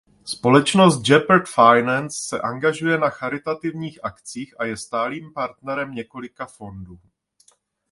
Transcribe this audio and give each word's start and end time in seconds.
Společnost 0.25 1.01
Gepard 1.01 1.43
Finance 1.47 2.17
se 2.27 2.41
angažuje 2.41 2.97
na 2.97 3.09
charitativních 3.09 4.03
akcích 4.05 4.53
a 4.59 4.65
je 4.65 4.77
stálým 4.77 5.33
partnerem 5.33 5.91
několika 5.91 6.45
fondů. 6.45 6.99